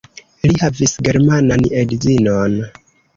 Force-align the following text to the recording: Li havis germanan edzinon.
Li 0.43 0.53
havis 0.61 0.95
germanan 1.07 1.67
edzinon. 1.83 2.57